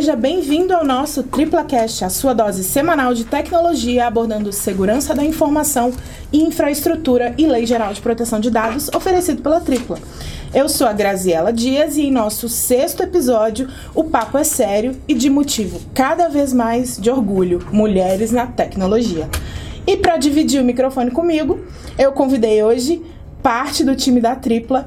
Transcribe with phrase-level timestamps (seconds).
[0.00, 5.92] Seja bem-vindo ao nosso TriplaCast, a sua dose semanal de tecnologia abordando segurança da informação,
[6.32, 9.98] infraestrutura e lei geral de proteção de dados, oferecido pela Tripla.
[10.54, 15.12] Eu sou a Graziela Dias e em nosso sexto episódio, o papo é sério e
[15.12, 19.28] de motivo cada vez mais de orgulho: mulheres na tecnologia.
[19.86, 21.60] E para dividir o microfone comigo,
[21.98, 23.02] eu convidei hoje
[23.42, 24.86] parte do time da Tripla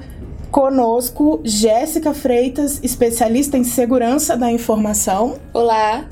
[0.53, 5.39] Conosco, Jéssica Freitas, especialista em segurança da informação.
[5.51, 6.05] Olá.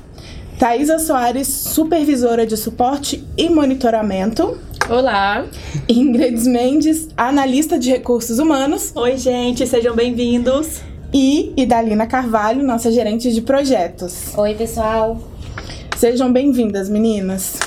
[0.58, 4.58] Thaisa Soares, supervisora de suporte e monitoramento.
[4.90, 5.46] Olá.
[5.88, 8.90] Ingrid Mendes, analista de recursos humanos.
[8.96, 10.80] Oi, gente, sejam bem-vindos.
[11.14, 14.36] E Idalina Carvalho, nossa gerente de projetos.
[14.36, 15.20] Oi, pessoal.
[15.96, 17.60] Sejam bem-vindas, meninas.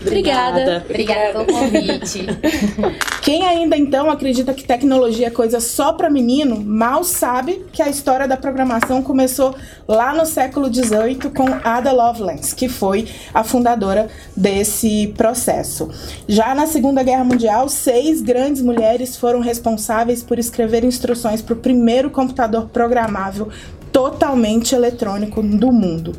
[0.00, 0.84] Obrigada.
[0.88, 2.26] Obrigada pelo convite.
[3.22, 7.88] Quem ainda então acredita que tecnologia é coisa só para menino, mal sabe que a
[7.88, 9.54] história da programação começou
[9.86, 15.90] lá no século XVIII com Ada Lovelace, que foi a fundadora desse processo.
[16.26, 21.58] Já na Segunda Guerra Mundial, seis grandes mulheres foram responsáveis por escrever instruções para o
[21.58, 23.48] primeiro computador programável
[23.98, 26.14] totalmente eletrônico do mundo.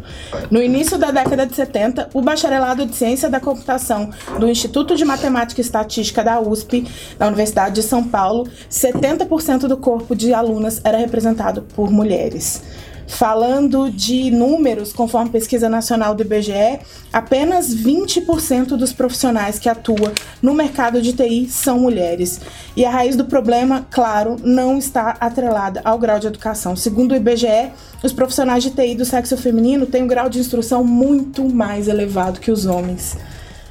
[0.52, 5.05] No início da década de 70, o bacharelado de Ciência da Computação do Instituto de
[5.05, 6.86] Matemática e Estatística da USP,
[7.17, 12.61] da Universidade de São Paulo, 70% do corpo de alunas era representado por mulheres.
[13.09, 16.79] Falando de números, conforme pesquisa nacional do IBGE,
[17.11, 22.39] apenas 20% dos profissionais que atuam no mercado de TI são mulheres.
[22.77, 26.75] E a raiz do problema, claro, não está atrelada ao grau de educação.
[26.75, 27.71] Segundo o IBGE,
[28.03, 32.39] os profissionais de TI do sexo feminino têm um grau de instrução muito mais elevado
[32.39, 33.17] que os homens.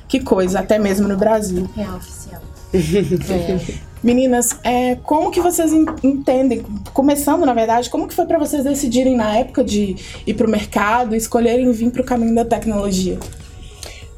[0.09, 1.71] Que coisa, até mesmo no Brasil.
[1.77, 2.43] É oficial.
[3.81, 3.88] É.
[4.03, 5.73] Meninas, é, como que vocês
[6.03, 10.47] entendem, começando na verdade, como que foi para vocês decidirem na época de ir para
[10.47, 13.19] o mercado, escolherem vir para o caminho da tecnologia?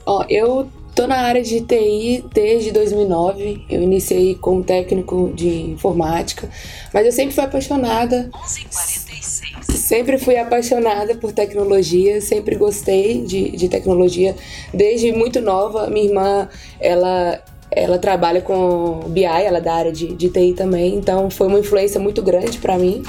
[0.05, 3.65] Ó, eu tô na área de TI desde 2009.
[3.71, 6.49] Eu iniciei como técnico de informática,
[6.93, 8.31] mas eu sempre fui apaixonada.
[8.35, 9.77] 11:46.
[9.77, 14.37] Sempre fui apaixonada por tecnologia, sempre gostei de, de tecnologia
[14.73, 15.89] desde muito nova.
[15.89, 16.49] Minha irmã,
[16.79, 21.47] ela ela trabalha com BI, ela é da área de, de TI também, então foi
[21.47, 23.03] uma influência muito grande para mim.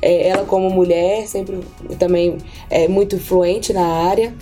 [0.00, 1.60] É, ela como mulher, sempre
[1.98, 4.34] também é muito fluente na área.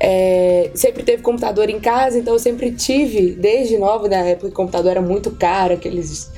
[0.00, 4.52] É, sempre teve computador em casa, então eu sempre tive, desde nova, na época que
[4.52, 6.30] o computador era muito caro, aqueles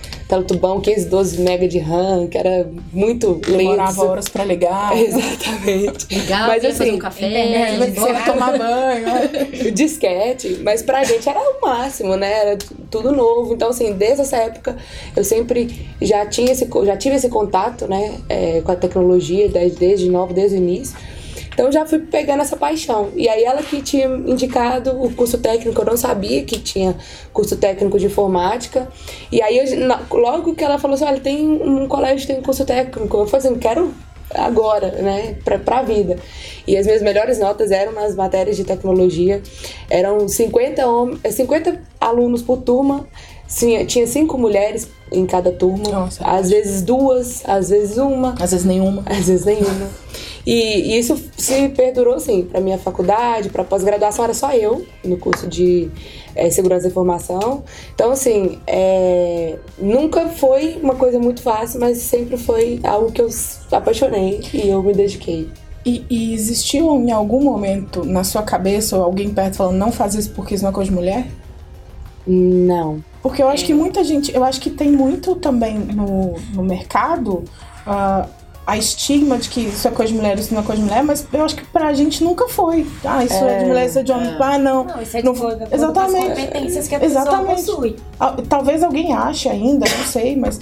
[0.45, 3.57] tubão 512 MB de RAM, que era muito lento.
[3.57, 4.97] Demorava horas pra ligar.
[4.99, 6.07] Exatamente.
[6.15, 7.93] Ligar, mas assim, um café, é, né?
[8.25, 9.07] tomar banho.
[9.67, 12.33] o disquete, mas pra gente era o máximo, né?
[12.33, 12.59] Era
[12.91, 13.55] tudo novo.
[13.55, 14.77] Então, assim, desde essa época
[15.17, 19.79] eu sempre já tinha esse, já tive esse contato, né, é, com a tecnologia desde,
[19.79, 20.97] desde novo, desde o início.
[21.61, 23.11] Então já fui pegando essa paixão.
[23.15, 26.97] E aí ela que tinha indicado o curso técnico, eu não sabia que tinha
[27.35, 28.89] curso técnico de informática.
[29.31, 29.67] E aí eu,
[30.11, 33.47] logo que ela falou assim, olha, tem um colégio tem um curso técnico, eu falei
[33.47, 33.93] assim, quero
[34.35, 36.17] agora, né, pra, pra vida.
[36.67, 39.43] E as minhas melhores notas eram nas matérias de tecnologia.
[39.91, 40.83] Eram 50,
[41.31, 43.07] 50 alunos por turma,
[43.47, 45.91] tinha, tinha cinco mulheres em cada turma.
[45.91, 48.35] Nossa, às vezes duas, às vezes uma.
[48.41, 49.03] Às vezes nenhuma.
[49.05, 49.91] Às vezes nenhuma.
[50.47, 55.17] E, e isso se perdurou, assim, para minha faculdade, para pós-graduação, era só eu no
[55.19, 55.91] curso de
[56.35, 57.63] é, segurança da informação.
[57.95, 63.29] Então, assim, é, nunca foi uma coisa muito fácil, mas sempre foi algo que eu
[63.73, 65.49] apaixonei e eu me dediquei.
[65.85, 70.15] E, e existiu em algum momento na sua cabeça ou alguém perto falando não faz
[70.15, 71.27] isso porque isso não é coisa de mulher?
[72.27, 73.03] Não.
[73.23, 77.45] Porque eu acho que muita gente, eu acho que tem muito também no, no mercado
[77.87, 78.29] uh,
[78.67, 81.03] a estigma de que isso é coisa de mulher, isso não é coisa de mulher,
[81.03, 82.87] mas eu acho que pra gente nunca foi.
[83.05, 84.29] Ah, isso é, é de mulher, isso é de homem.
[84.29, 84.37] É.
[84.41, 84.85] Ah, não.
[84.85, 85.57] Não, isso é de não, foi.
[85.71, 86.29] Exatamente.
[86.29, 87.65] competências que a Exatamente.
[87.65, 87.97] possui.
[88.19, 90.61] Ah, talvez alguém ache ainda, não sei, mas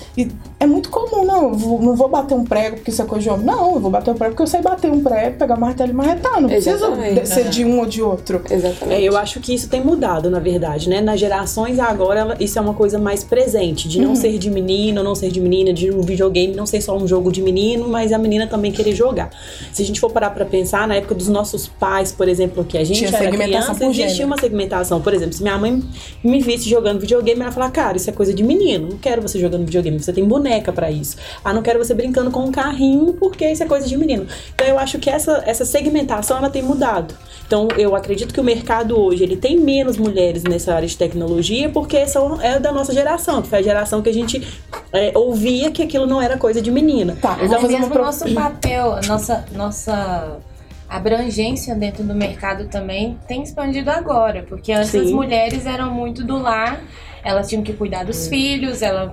[0.61, 1.45] é muito comum, não.
[1.45, 3.47] Eu vou, não vou bater um prego porque isso é coisa de homem.
[3.47, 5.95] Não, eu vou bater um prego porque eu sei bater um prego, pegar martelo e
[5.95, 6.41] marretar.
[6.41, 6.87] Não preciso
[7.25, 8.43] ser de um ou de outro.
[8.51, 9.01] Exatamente.
[9.01, 11.01] É, eu acho que isso tem mudado, na verdade, né?
[11.01, 14.17] Nas gerações agora, isso é uma coisa mais presente, de não uhum.
[14.17, 17.31] ser de menino, não ser de menina, de um videogame não ser só um jogo
[17.31, 19.31] de menino, mas a menina também querer jogar.
[19.73, 22.77] Se a gente for parar pra pensar, na época dos nossos pais, por exemplo, que
[22.77, 25.01] a gente Tinha era criança, existia uma segmentação.
[25.01, 25.83] Por exemplo, se minha mãe
[26.23, 29.39] me visse jogando videogame, ela falar, cara, isso é coisa de menino, não quero você
[29.39, 31.17] jogando videogame, você tem boneca para isso.
[31.45, 34.27] Ah, não quero você brincando com um carrinho, porque isso é coisa de menino.
[34.55, 37.15] Então eu acho que essa, essa segmentação, ela tem mudado.
[37.47, 41.71] Então, eu acredito que o mercado hoje ele tem menos mulheres nessa área de tecnologia
[41.71, 44.47] porque são, é da nossa geração, que foi a geração que a gente
[44.93, 47.17] é, ouvia que aquilo não era coisa de menina.
[47.21, 48.03] Tá, mas é mesmo pro...
[48.03, 50.39] nosso papel, nossa, nossa
[50.89, 55.01] abrangência dentro do mercado também tem expandido agora, porque antes Sim.
[55.01, 56.81] as mulheres eram muito do lar,
[57.23, 59.13] elas tinham que cuidar dos filhos, elas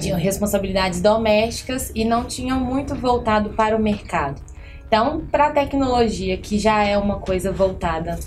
[0.00, 4.40] tinham responsabilidades domésticas e não tinham muito voltado para o mercado.
[4.86, 8.18] Então, para a tecnologia, que já é uma coisa voltada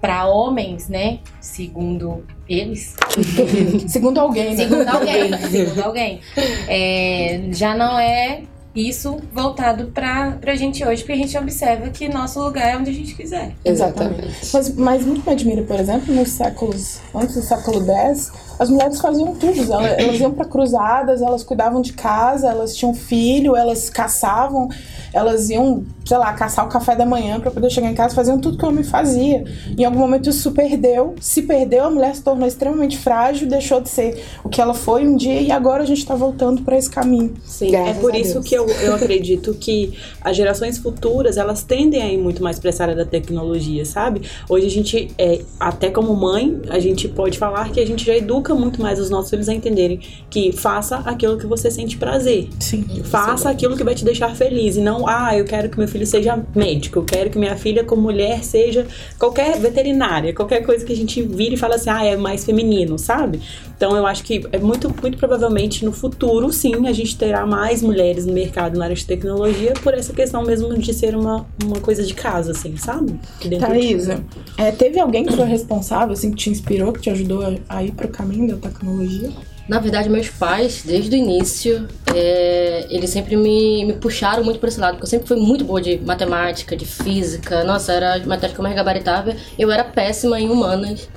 [0.00, 1.20] para homens, né?
[1.40, 2.96] Segundo eles,
[3.86, 4.64] Segundo alguém, né?
[4.64, 6.20] segundo alguém, segundo alguém,
[6.66, 8.42] é, já não é
[8.74, 12.90] isso voltado para a gente hoje, porque a gente observa que nosso lugar é onde
[12.90, 13.52] a gente quiser.
[13.64, 14.28] Exatamente.
[14.52, 18.30] Mas, mas muito me admira, por exemplo, nos séculos, antes do século X,
[18.60, 19.72] as mulheres faziam tudo.
[19.72, 24.68] Elas, elas iam para cruzadas, elas cuidavam de casa, elas tinham filho, elas caçavam,
[25.12, 28.38] elas iam, sei lá, caçar o café da manhã para poder chegar em casa, faziam
[28.38, 29.44] tudo que o homem fazia.
[29.76, 31.14] Em algum momento isso se perdeu.
[31.20, 35.06] Se perdeu, a mulher se tornou extremamente frágil, deixou de ser o que ela foi
[35.06, 37.34] um dia e agora a gente tá voltando para esse caminho.
[37.44, 38.46] Sim, Graças é por isso Deus.
[38.46, 42.68] que eu, eu acredito que as gerações futuras, elas tendem a ir muito mais para
[42.70, 44.22] essa área da tecnologia, sabe?
[44.48, 48.16] Hoje a gente, é, até como mãe, a gente pode falar que a gente já
[48.16, 52.48] educa muito mais os nossos filhos a entenderem que faça aquilo que você sente prazer.
[52.58, 52.84] Sim.
[53.04, 56.06] Faça aquilo que vai te deixar feliz e não, ah, eu quero que meu filho
[56.06, 58.86] seja médico, eu quero que minha filha, como mulher, seja
[59.18, 62.98] qualquer veterinária, qualquer coisa que a gente vira e fala assim, ah, é mais feminino,
[62.98, 63.40] sabe?
[63.76, 67.82] Então eu acho que é muito, muito provavelmente no futuro, sim, a gente terá mais
[67.82, 71.80] mulheres no mercado na área de tecnologia por essa questão mesmo de ser uma, uma
[71.80, 73.18] coisa de casa, assim, sabe?
[73.58, 74.24] Thaisa,
[74.56, 77.84] é, teve alguém que foi responsável, assim, que te inspirou, que te ajudou a, a
[77.84, 79.30] ir pro caminho da tecnologia?
[79.70, 84.68] Na verdade, meus pais, desde o início, é, eles sempre me, me puxaram muito por
[84.68, 87.62] esse lado, porque eu sempre fui muito boa de matemática, de física.
[87.62, 89.32] Nossa, era a matéria que eu mais gabaritava.
[89.56, 91.08] Eu era péssima em humanas.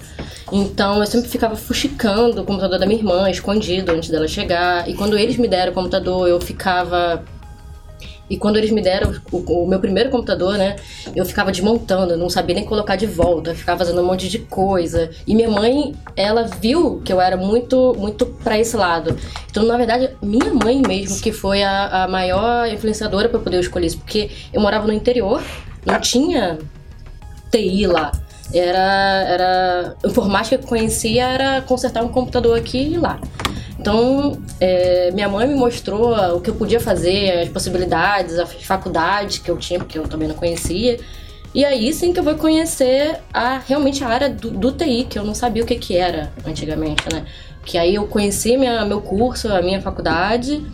[0.52, 4.88] Então, eu sempre ficava fuxicando o computador da minha irmã, escondido, antes dela chegar.
[4.88, 7.24] E quando eles me deram o computador, eu ficava
[8.34, 10.76] e quando eles me deram o, o meu primeiro computador, né,
[11.16, 15.12] eu ficava desmontando, não sabia nem colocar de volta, ficava fazendo um monte de coisa.
[15.28, 19.16] E minha mãe, ela viu que eu era muito, muito pra esse lado.
[19.52, 23.86] Então, na verdade, minha mãe mesmo que foi a, a maior influenciadora eu poder escolher
[23.86, 25.44] isso, porque eu morava no interior,
[25.86, 26.58] não tinha
[27.52, 28.12] TI lá.
[28.52, 33.20] Era, era informática que eu conhecia era consertar um computador aqui e lá.
[33.84, 39.40] Então, é, minha mãe me mostrou o que eu podia fazer, as possibilidades, as faculdades
[39.40, 41.02] que eu tinha, porque eu também não conhecia.
[41.54, 45.20] E aí sim que eu vou conhecer a, realmente a área do, do TI, que
[45.20, 47.26] eu não sabia o que, que era antigamente, né?
[47.66, 50.66] Que aí eu conheci minha, meu curso, a minha faculdade.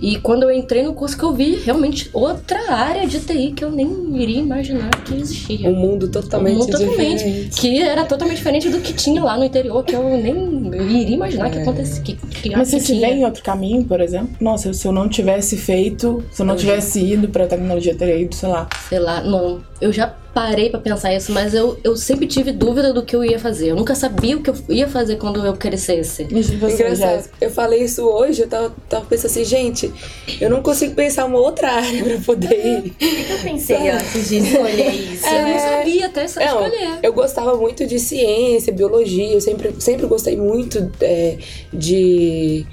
[0.00, 3.62] E quando eu entrei no curso que eu vi realmente outra área de TI que
[3.62, 5.68] eu nem iria imaginar que existia.
[5.68, 7.18] Um mundo totalmente Um mundo totalmente.
[7.18, 7.60] diferente.
[7.60, 11.50] Que era totalmente diferente do que tinha lá no interior, que eu nem iria imaginar
[11.50, 12.02] que acontecia.
[12.02, 14.30] Que, que, Mas se vê em outro caminho, por exemplo?
[14.40, 18.16] Nossa, se eu não tivesse feito, se eu não tivesse ido pra tecnologia, eu teria
[18.16, 18.68] ido, sei lá.
[18.88, 19.60] Sei lá, não.
[19.80, 23.24] Eu já parei pra pensar isso, mas eu, eu sempre tive dúvida do que eu
[23.24, 23.68] ia fazer.
[23.70, 26.24] Eu nunca sabia o que eu ia fazer quando eu crescesse.
[26.24, 27.28] Engraçado.
[27.40, 29.92] Eu falei isso hoje, eu tava, tava pensando assim, gente,
[30.40, 32.78] eu não consigo pensar uma outra área pra poder ir.
[32.90, 35.26] O que eu pensei antes de escolher isso?
[35.26, 36.98] Eu não sabia até só Não, escolher.
[37.02, 41.38] eu gostava muito de ciência, biologia, eu sempre, sempre gostei muito é,
[41.72, 42.66] de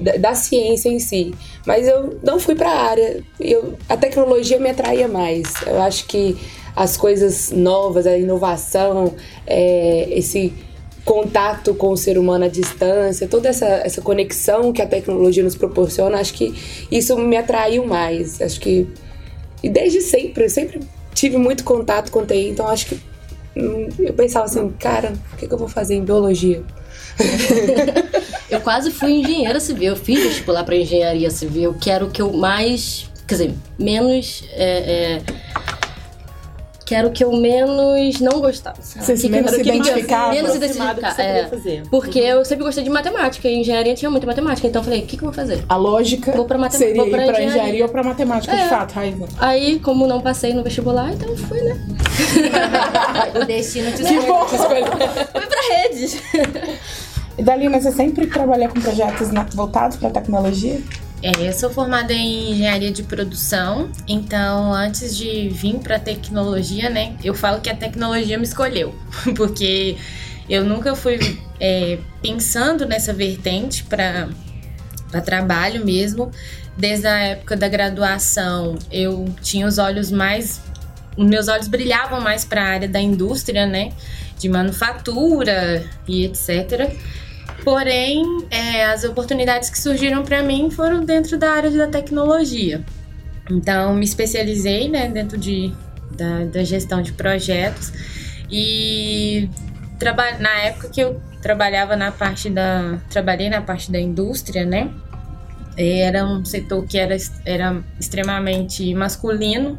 [0.00, 1.34] da, da ciência em si,
[1.66, 3.22] mas eu não fui para a área.
[3.38, 5.52] Eu, a tecnologia me atraía mais.
[5.66, 6.36] Eu acho que
[6.74, 9.14] as coisas novas, a inovação,
[9.46, 10.52] é, esse
[11.04, 15.56] contato com o ser humano à distância, toda essa, essa conexão que a tecnologia nos
[15.56, 16.54] proporciona, acho que
[16.90, 18.40] isso me atraiu mais.
[18.42, 18.86] Acho que
[19.62, 20.80] e desde sempre, eu sempre
[21.14, 23.00] tive muito contato com TI, então acho que
[23.56, 26.62] hum, eu pensava assim, cara, o que, que eu vou fazer em biologia?
[28.50, 29.90] Eu quase fui engenheira civil.
[29.90, 33.08] Eu fiz vestibular pra engenharia civil, que era o que eu mais.
[33.26, 34.42] Quer dizer, menos.
[34.52, 35.22] É, é,
[36.86, 38.78] que era o que eu menos não gostava.
[38.78, 38.82] lá.
[38.82, 40.32] Você Que- que- menos se que- que- identificava?
[40.32, 40.94] Menos que identificar.
[41.14, 41.82] você É, fazer.
[41.90, 43.46] porque eu sempre gostei de matemática.
[43.46, 44.66] E engenharia tinha muita matemática.
[44.66, 45.62] Então eu falei, o que, que eu vou fazer?
[45.68, 47.60] A lógica Vou pra matem- seria vou pra ir pra engenharia.
[47.60, 48.68] engenharia ou pra matemática, de É.
[48.68, 49.28] fato, Raiva.
[49.38, 51.76] Aí, como não passei no vestibular, então fui, né?
[53.38, 54.46] O destino te Que bom!
[54.46, 54.58] Fui
[55.46, 56.18] pra rede.
[57.38, 60.82] E Dalina, você sempre trabalhou com projetos voltados pra tecnologia?
[61.22, 67.16] É, eu sou formada em engenharia de produção, então antes de vir para tecnologia, né,
[67.22, 68.92] eu falo que a tecnologia me escolheu,
[69.36, 69.96] porque
[70.48, 71.18] eu nunca fui
[71.60, 74.28] é, pensando nessa vertente para
[75.24, 76.32] trabalho mesmo.
[76.76, 80.60] Desde a época da graduação, eu tinha os olhos mais.
[81.16, 83.90] Meus olhos brilhavam mais para a área da indústria, né?
[84.38, 86.96] De manufatura e etc.
[87.64, 92.84] Porém, é, as oportunidades que surgiram para mim foram dentro da área da tecnologia.
[93.50, 95.72] Então, me especializei né, dentro de
[96.10, 97.92] da, da gestão de projetos.
[98.50, 99.48] E
[100.38, 102.98] na época que eu trabalhava na parte da.
[103.10, 104.90] Trabalhei na parte da indústria, né?
[105.76, 109.78] Era um setor que era, era extremamente masculino.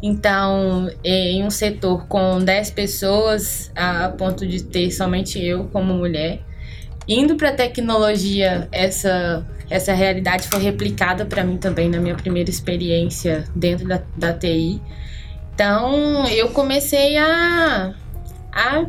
[0.00, 6.40] Então, em um setor com 10 pessoas, a ponto de ter somente eu como mulher.
[7.06, 13.44] Indo para tecnologia, essa, essa realidade foi replicada para mim também na minha primeira experiência
[13.54, 14.80] dentro da, da TI.
[15.54, 17.94] Então, eu comecei a,
[18.52, 18.86] a,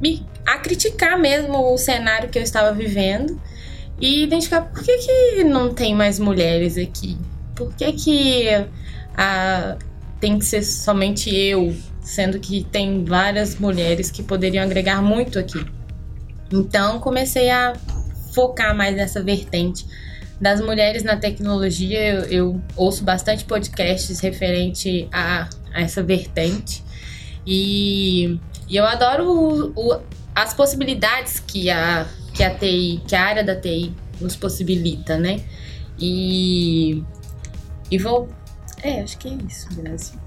[0.00, 3.40] me, a criticar mesmo o cenário que eu estava vivendo
[4.00, 7.16] e identificar por que, que não tem mais mulheres aqui.
[7.54, 8.48] Por que, que
[9.16, 9.76] a,
[10.18, 15.64] tem que ser somente eu, sendo que tem várias mulheres que poderiam agregar muito aqui.
[16.54, 17.72] Então comecei a
[18.32, 19.84] focar mais nessa vertente
[20.40, 22.00] das mulheres na tecnologia.
[22.00, 26.84] Eu, eu ouço bastante podcasts referente a, a essa vertente
[27.44, 30.00] e, e eu adoro o, o,
[30.32, 35.40] as possibilidades que a, que a TI, que a área da TI nos possibilita, né?
[35.98, 37.02] E,
[37.90, 38.28] e vou.
[38.80, 40.23] É, acho que é isso, Brasil.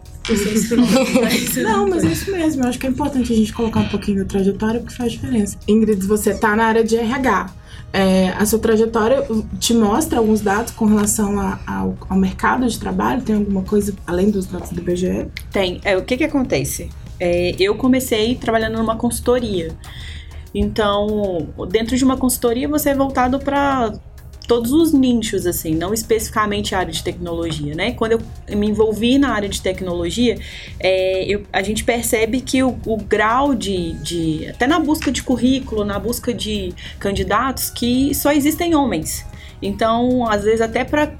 [1.63, 2.63] Não, mas é isso mesmo.
[2.63, 5.57] Eu acho que é importante a gente colocar um pouquinho da trajetória porque faz diferença.
[5.67, 7.49] Ingrid, você tá na área de RH.
[7.93, 9.25] É, a sua trajetória
[9.59, 13.21] te mostra alguns dados com relação a, ao, ao, mercado de trabalho?
[13.21, 15.27] Tem alguma coisa além dos dados do IBGE?
[15.51, 15.79] Tem.
[15.83, 16.89] É, o que que acontece?
[17.19, 19.73] É, eu comecei trabalhando numa consultoria.
[20.53, 23.93] Então, dentro de uma consultoria, você é voltado para
[24.47, 27.91] todos os nichos, assim, não especificamente a área de tecnologia, né?
[27.91, 30.39] Quando eu me envolvi na área de tecnologia,
[30.79, 35.21] é, eu, a gente percebe que o, o grau de, de, até na busca de
[35.21, 39.25] currículo, na busca de candidatos, que só existem homens.
[39.61, 41.11] Então, às vezes, até para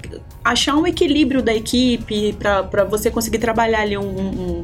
[0.42, 4.62] achar um equilíbrio da equipe, para você conseguir trabalhar ali um, um,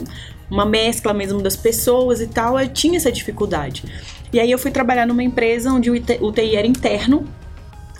[0.50, 3.84] uma mescla mesmo das pessoas e tal, eu tinha essa dificuldade.
[4.32, 7.26] E aí eu fui trabalhar numa empresa onde o TI era interno,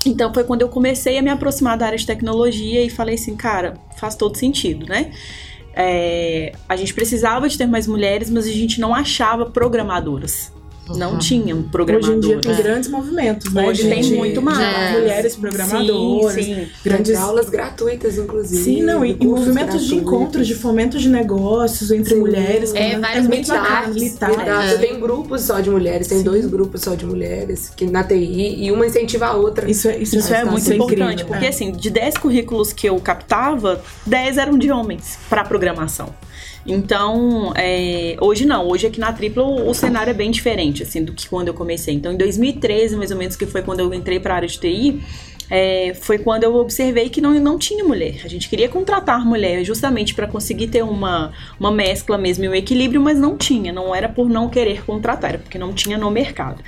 [0.07, 3.37] então foi quando eu comecei a me aproximar da área de tecnologia e falei assim,
[3.37, 5.13] cara, faz todo sentido, né?
[5.75, 10.53] É, a gente precisava de ter mais mulheres, mas a gente não achava programadoras.
[10.89, 11.19] Não uhum.
[11.19, 12.19] tinham programadoras.
[12.19, 13.67] Hoje em dia tem grandes movimentos, né?
[13.67, 14.59] Hoje tem muito mais.
[14.59, 15.01] É.
[15.01, 16.35] Mulheres programadoras.
[16.35, 16.69] Sim, sim.
[16.85, 18.63] Grandes aulas gratuitas, inclusive.
[18.63, 19.87] Sim, não, e, e movimentos gratuitos.
[19.87, 22.21] de encontros, de fomento de negócios entre sim.
[22.21, 22.75] mulheres.
[22.75, 24.21] É, vários é meetups.
[24.21, 24.79] É.
[24.79, 26.25] Tem grupos só de mulheres, tem sim.
[26.25, 29.71] dois grupos só de mulheres que na TI e uma incentiva a outra.
[29.71, 31.27] Isso é, isso, isso é, é muito importante, incrível.
[31.27, 36.15] porque assim, de 10 currículos que eu captava, 10 eram de homens para programação.
[36.67, 41.05] Então, é, hoje não, hoje aqui na Tripla o, o, cenário é bem diferente, assim,
[41.05, 41.95] do que quando eu comecei.
[41.95, 44.59] Então, em 2013, mais ou menos, que foi quando eu entrei para a área de
[44.59, 45.03] TI,
[45.51, 48.23] é, foi quando eu observei que não, não tinha mulher.
[48.25, 52.55] A gente queria contratar mulher justamente para conseguir ter uma, uma mescla mesmo e um
[52.55, 53.73] equilíbrio, mas não tinha.
[53.73, 56.63] Não era por não querer contratar, era porque não tinha no mercado.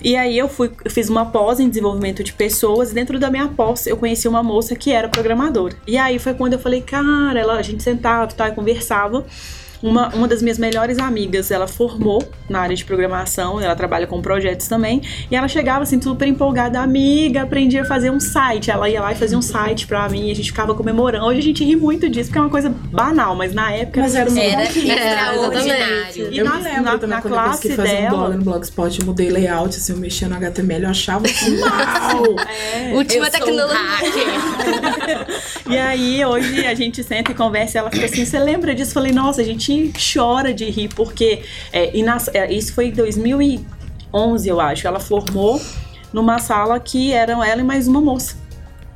[0.00, 2.90] E aí eu fui, fiz uma pós em desenvolvimento de pessoas.
[2.90, 5.76] E dentro da minha pós, eu conheci uma moça que era programadora.
[5.86, 9.24] E aí foi quando eu falei, cara, ela, a gente sentava e conversava.
[9.84, 14.22] Uma, uma das minhas melhores amigas, ela formou na área de programação, ela trabalha com
[14.22, 18.70] projetos também, e ela chegava assim, super empolgada, amiga, aprendi a fazer um site.
[18.70, 21.26] Ela ia lá e fazia um site pra mim, e a gente ficava comemorando.
[21.26, 24.00] Hoje a gente ri muito disso, porque é uma coisa banal, mas na época.
[24.00, 26.32] Mas era, era, era extraordinário.
[26.32, 28.06] E eu na, na, na, na classe eu dela.
[28.06, 31.58] Um blog no Blogspot, eu mudei layout, assim, eu mexia no HTML, eu achava assim,
[31.60, 32.36] uau!
[32.40, 33.78] É, Última tecnologia.
[35.66, 38.74] Um e aí, hoje a gente senta e conversa, e ela fica assim: você lembra
[38.74, 38.92] disso?
[38.92, 42.92] Eu falei, nossa, a gente chora de rir, porque é, nas, é, isso foi em
[42.92, 44.86] 2011, eu acho.
[44.86, 45.60] Ela formou
[46.12, 48.43] numa sala que eram ela e mais uma moça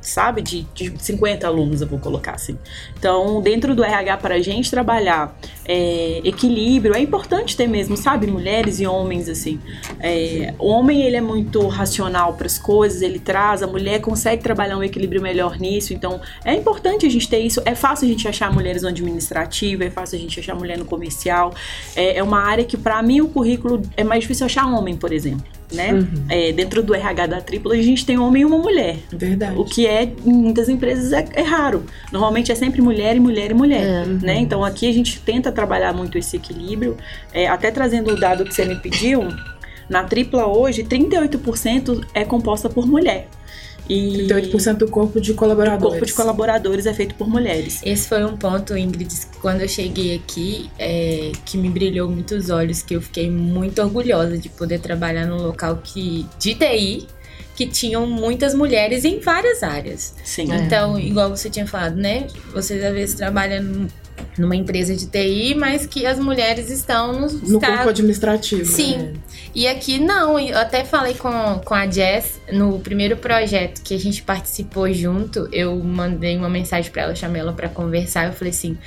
[0.09, 0.41] sabe?
[0.41, 2.57] De, de 50 alunos, eu vou colocar assim.
[2.97, 8.27] Então, dentro do RH, para a gente trabalhar é, equilíbrio, é importante ter mesmo, sabe?
[8.27, 9.59] Mulheres e homens, assim.
[9.99, 14.41] É, o homem, ele é muito racional para as coisas, ele traz, a mulher consegue
[14.43, 15.93] trabalhar um equilíbrio melhor nisso.
[15.93, 17.61] Então, é importante a gente ter isso.
[17.65, 20.85] É fácil a gente achar mulheres no administrativo, é fácil a gente achar mulher no
[20.85, 21.53] comercial.
[21.95, 25.13] É, é uma área que, para mim, o currículo é mais difícil achar homem, por
[25.13, 25.93] exemplo né?
[25.93, 26.07] Uhum.
[26.29, 28.97] É, dentro do RH da tripla, a gente tem um homem e uma mulher.
[29.11, 29.57] Verdade.
[29.57, 31.83] O que é, em muitas empresas, é, é raro.
[32.11, 34.05] Normalmente é sempre mulher e mulher e mulher, é.
[34.05, 34.35] né?
[34.35, 34.41] Uhum.
[34.41, 36.97] Então aqui a gente tenta trabalhar muito esse equilíbrio.
[37.33, 39.27] É, até trazendo o dado que você me pediu,
[39.89, 43.27] na tripla hoje, 38% é composta por mulher.
[43.89, 45.83] E 38% do corpo de colaboradores.
[45.83, 47.81] O corpo de colaboradores é feito por mulheres.
[47.83, 52.51] Esse foi um ponto, Ingrid, quando eu cheguei aqui, é, que me brilhou muito os
[52.51, 57.07] olhos, que eu fiquei muito orgulhosa de poder trabalhar num local que de TI,
[57.55, 60.13] que tinham muitas mulheres em várias áreas.
[60.23, 60.47] Sim.
[60.53, 61.01] Então, é.
[61.01, 62.27] igual você tinha falado, né?
[62.53, 63.87] Vocês às vezes trabalham
[64.37, 68.65] numa empresa de TI, mas que as mulheres estão nos No corpo administrativo.
[68.65, 68.97] Sim.
[68.97, 69.13] né?
[69.53, 73.99] E aqui não, eu até falei com, com a Jess no primeiro projeto que a
[73.99, 75.49] gente participou junto.
[75.51, 78.27] Eu mandei uma mensagem pra ela, chamei ela pra conversar.
[78.27, 78.77] Eu falei assim: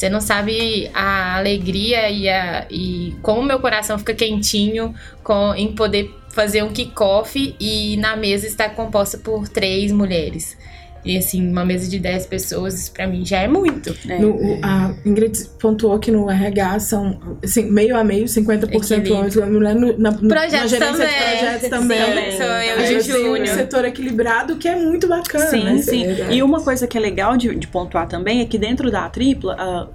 [0.00, 5.74] você não sabe a alegria e, a, e como meu coração fica quentinho com, em
[5.74, 10.56] poder fazer um kickoff e na mesa estar composta por três mulheres.
[11.04, 13.94] E assim, uma mesa de 10 pessoas, isso pra mim já é muito.
[14.20, 18.66] No- o- a Ingrid pontuou que no RH são assim, meio a meio, 50%
[18.98, 19.16] Equilíbrio.
[19.16, 21.08] homens, mulher no, na, no- na Projetos gerência também.
[21.08, 22.30] de projetos também.
[22.32, 25.46] Sim, sou eu A e gente tem um setor equilibrado que é muito bacana.
[25.46, 25.78] Sim, né?
[25.82, 26.06] sim.
[26.06, 26.34] verdade.
[26.36, 29.56] E uma coisa que é legal de, de pontuar também é que dentro da tripla,
[29.58, 29.86] ah,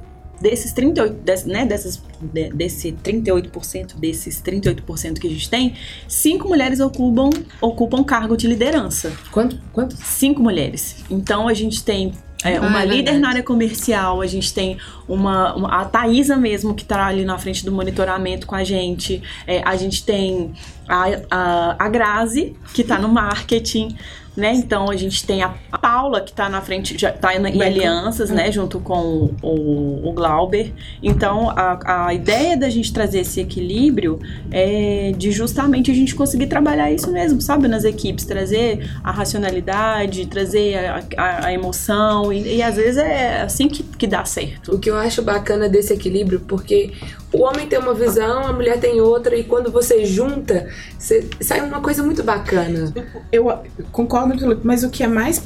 [0.41, 5.73] desses 38, des- né, dessas, de- desse 38%, desses 38% que a gente tem,
[6.07, 7.29] cinco mulheres ocupam,
[7.61, 9.11] ocupam cargo de liderança.
[9.31, 9.57] Quanto?
[9.73, 9.95] Quanto?
[9.95, 11.03] Cinco mulheres.
[11.09, 12.11] Então a gente tem
[12.43, 14.77] é, Ah, uma é líder na área comercial, a gente tem
[15.07, 19.19] uma, uma- a Thaisa mesmo, que tá ali na frente do monitoramento com a gente.
[19.47, 20.53] É, a gente tem
[20.87, 23.95] a, a, a Grazi, que tá no marketing.
[24.35, 24.53] Né?
[24.53, 25.49] Então a gente tem a
[25.81, 28.51] Paula que tá na frente, já tá em, em alianças, né?
[28.51, 30.73] Junto com o, o Glauber.
[31.01, 34.19] Então a, a ideia da gente trazer esse equilíbrio
[34.51, 37.67] é de justamente a gente conseguir trabalhar isso mesmo, sabe?
[37.69, 42.33] Nas equipes, trazer a racionalidade, trazer a, a- a emoção.
[42.33, 44.75] E, e às vezes é assim que, que dá certo.
[44.75, 46.91] O que eu acho bacana desse equilíbrio, porque
[47.31, 51.61] o homem tem uma visão, a mulher tem outra, e quando você junta, você- sai
[51.61, 52.93] uma coisa muito bacana.
[53.31, 54.24] Eu, eu concordo
[54.63, 55.41] mas o que é mais,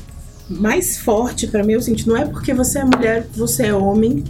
[0.50, 3.74] mais forte pra mim é o seguinte: não é porque você é mulher, você é
[3.74, 4.24] homem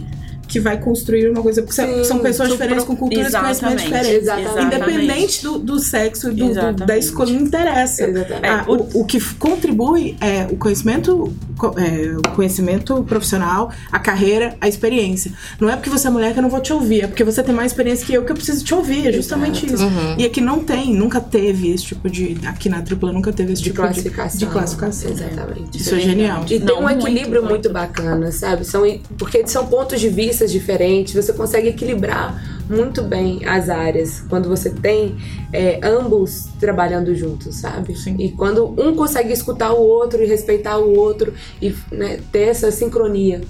[0.50, 1.62] que vai construir uma coisa.
[1.62, 3.84] Porque Sim, são pessoas diferentes com culturas e conhecimentos Exatamente.
[4.20, 4.28] diferentes.
[4.28, 4.76] Exatamente.
[4.76, 6.84] Independente do, do sexo e do, do- Exatamente.
[6.86, 8.04] da escolha, não interessa.
[8.04, 8.46] Exatamente.
[8.46, 14.56] Ah, o, o que contribui é o conhecimento, co- é, o conhecimento profissional, a carreira,
[14.60, 15.32] a experiência.
[15.60, 17.42] Não é porque você é mulher que eu não vou te ouvir, é porque você
[17.42, 19.06] tem mais experiência que eu que eu preciso te ouvir.
[19.08, 19.84] É justamente isso.
[20.18, 22.36] E aqui não tem, nunca teve esse tipo de.
[22.46, 24.38] Aqui na tripla nunca teve esse De tipo classificação.
[24.38, 25.10] de, de classificação.
[25.10, 25.78] Exatamente.
[25.78, 26.42] Isso é genial.
[26.44, 27.70] E tem Não, um muito, equilíbrio muito, muito.
[27.70, 28.64] bacana, sabe?
[28.64, 28.82] São,
[29.18, 34.70] porque são pontos de vista diferentes, você consegue equilibrar muito bem as áreas quando você
[34.70, 35.16] tem
[35.52, 37.96] é, ambos trabalhando juntos, sabe?
[37.96, 38.14] Sim.
[38.20, 42.70] E quando um consegue escutar o outro e respeitar o outro e né, ter essa
[42.70, 43.40] sincronia.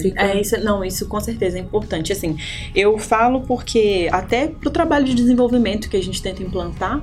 [0.00, 2.12] Fica- É, isso, não, isso com certeza é importante.
[2.12, 2.36] Assim,
[2.72, 7.02] eu falo porque até pro trabalho de desenvolvimento que a gente tenta implantar,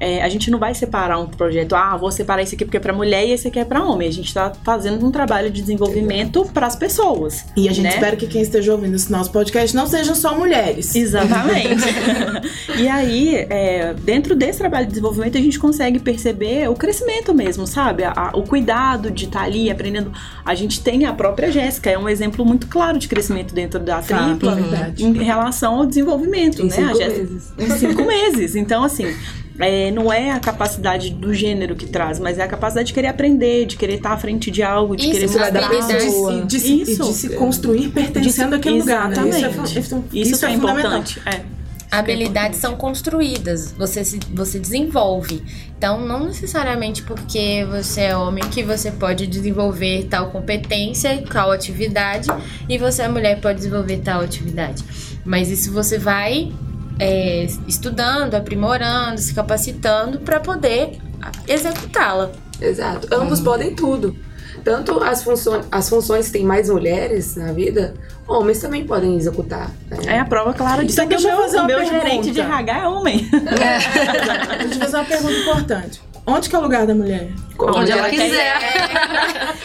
[0.00, 2.80] é, a gente não vai separar um projeto, ah, vou separar esse aqui porque é
[2.80, 4.08] pra mulher e esse aqui é pra homem.
[4.08, 7.44] A gente tá fazendo um trabalho de desenvolvimento pras pessoas.
[7.56, 7.90] E a gente né?
[7.90, 10.94] espera que quem esteja ouvindo esse nosso podcast não sejam só mulheres.
[10.94, 11.84] Exatamente.
[12.78, 17.66] e aí, é, dentro desse trabalho de desenvolvimento, a gente consegue perceber o crescimento mesmo,
[17.66, 18.04] sabe?
[18.04, 20.12] A- a- o cuidado de estar ali aprendendo.
[20.44, 24.00] A gente tem a própria Jéssica, é um exemplo muito claro de crescimento dentro da
[24.02, 25.04] tripla verdade.
[25.04, 26.70] em relação ao desenvolvimento, Em né?
[26.70, 27.52] cinco a Jéssica- meses.
[27.58, 28.56] Em cinco meses.
[28.56, 29.14] Então, assim.
[29.58, 33.08] É, não é a capacidade do gênero que traz, mas é a capacidade de querer
[33.08, 35.66] aprender, de querer estar à frente de algo, de Isso, querer se uma adaptar.
[35.74, 36.04] habilidade.
[36.04, 37.04] de, se- de se, Isso.
[37.04, 39.14] de se construir pertencendo àquele lugar, né?
[39.16, 39.82] Isso é, Exatamente.
[39.82, 40.76] fu- Isso, que é fundamental.
[40.98, 41.22] importante.
[41.26, 41.58] É.
[41.90, 45.42] Habilidades são construídas, você, se, você desenvolve.
[45.78, 52.28] Então, não necessariamente porque você é homem que você pode desenvolver tal competência, tal atividade,
[52.68, 54.84] e você é mulher pode desenvolver tal atividade.
[55.24, 56.52] Mas isso você vai
[56.98, 60.98] é, estudando, aprimorando, se capacitando para poder
[61.46, 62.30] executá-la.
[62.60, 63.08] Exato.
[63.14, 64.16] Ambos podem tudo.
[64.64, 67.94] Tanto as, funções as funções que têm mais mulheres na vida,
[68.26, 69.70] homens também podem executar.
[69.88, 69.98] né?
[70.06, 71.00] É a prova clara disso.
[71.00, 72.04] Então, é que eu meu, fazer o meu pergunta.
[72.04, 73.28] gerente de RH é homem.
[73.30, 76.07] Deixa eu fazer uma pergunta importante.
[76.28, 77.30] Onde que é o lugar da mulher?
[77.58, 78.54] Onde ela quiser.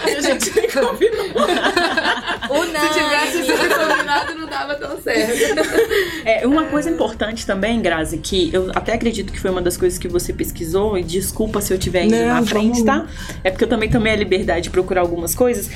[0.02, 1.26] A gente nem combinou.
[2.80, 5.34] Se tivesse sido combinado, não dava tão certo.
[6.26, 10.00] É, uma coisa importante também, Grazi, que eu até acredito que foi uma das coisas
[10.00, 13.06] que você pesquisou, e desculpa se eu tiver indo Não, na vamos frente, tá?
[13.44, 15.70] É porque eu também tomei a liberdade de procurar algumas coisas.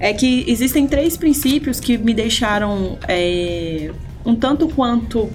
[0.00, 3.92] É que existem três princípios que me deixaram é,
[4.26, 5.30] um tanto quanto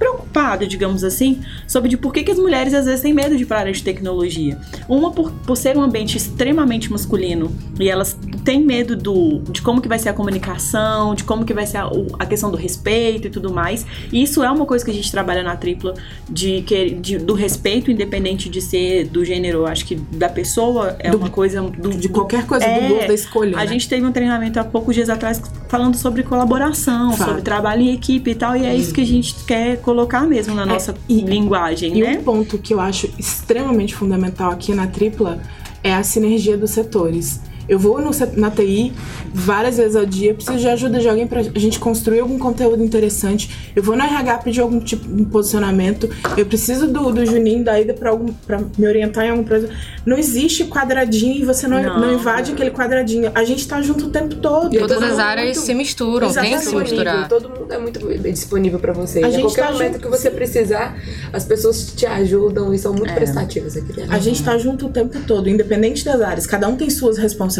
[0.00, 3.42] preocupada, digamos assim, sobre de por que, que as mulheres às vezes têm medo de
[3.42, 4.58] ir para a área de tecnologia.
[4.88, 9.80] Uma por, por ser um ambiente extremamente masculino e elas têm medo do, de como
[9.80, 13.26] que vai ser a comunicação, de como que vai ser a, a questão do respeito
[13.26, 13.84] e tudo mais.
[14.10, 15.94] E isso é uma coisa que a gente trabalha na tripla
[16.28, 21.10] de, que, de- do respeito, independente de ser do gênero, acho que da pessoa é
[21.10, 23.56] Do- uma coisa do, De qualquer coisa É, do gosto da escolha.
[23.56, 23.66] a né?
[23.66, 28.30] gente teve um treinamento há poucos dias atrás falando sobre colaboração, sobre trabalho em equipe
[28.30, 31.98] e tal, e é isso que a gente quer colocar mesmo na nossa e- linguagem,
[31.98, 32.18] E né?
[32.18, 35.40] um ponto que eu acho extremamente fundamental aqui na tripla
[35.82, 37.40] é a sinergia dos setores.
[37.70, 38.92] Eu vou no, na TI
[39.32, 43.70] várias vezes ao dia, preciso de ajuda de alguém pra gente construir algum conteúdo interessante.
[43.76, 46.10] Eu vou no RH pedir algum tipo de posicionamento.
[46.36, 49.72] Eu preciso do, do Juninho, da Ida, pra, algum, pra me orientar em algum projeto.
[50.04, 52.00] Não existe quadradinho e você não, Não.
[52.00, 53.30] não invade aquele quadradinho.
[53.36, 54.70] A gente tá junto o tempo todo.
[54.72, 57.28] Tô Todas as dando áreas muito- se misturam, tem que se misturar.
[57.28, 58.00] Todo mundo é muito
[58.32, 59.22] disponível pra você.
[59.22, 60.02] A qualquer tá momento junto.
[60.02, 60.96] que você precisar,
[61.32, 64.12] as pessoas te ajudam e são muito prestativas aqui dentro.
[64.12, 66.46] A gente tá junto o tempo todo, independente das áreas.
[66.46, 67.59] Cada um tem suas responsabilidades,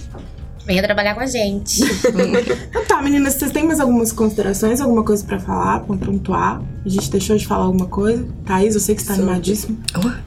[0.67, 1.81] Venha trabalhar com a gente.
[2.69, 6.61] Então tá, meninas, vocês têm mais algumas considerações, alguma coisa pra falar, pra pontuar?
[6.87, 8.25] A gente deixou de falar alguma coisa?
[8.45, 9.77] Thaís, eu sei que você tá Sobre- animadíssima.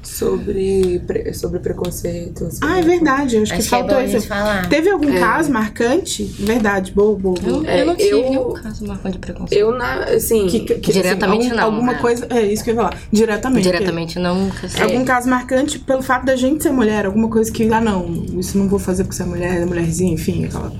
[0.03, 2.43] Sobre, pre- sobre preconceito.
[2.47, 2.59] assim.
[2.61, 4.27] Ah, é verdade, acho, que Acho que é bom faltou a isso.
[4.69, 6.23] Teve algum caso marcante?
[6.25, 7.63] Verdade, boa, boa, boa.
[7.63, 9.57] Eu, eu não É, tive eu- nenhum caso marcante de preconceito.
[9.61, 10.47] Eu, na, assim...
[10.47, 11.99] Que- que- que, Diretamente algum- não, Alguma né?
[11.99, 12.27] coisa.
[12.29, 12.97] É isso que eu ia falar.
[13.09, 13.63] Diretamente.
[13.63, 14.35] Diretamente não.
[14.45, 14.83] nunca sei.
[14.83, 18.57] Algum caso marcante pelo fato da gente ser mulher, alguma coisa que, ah, não, isso
[18.57, 20.73] não vou fazer porque você é mulher, é mulherzinha, enfim, aquela.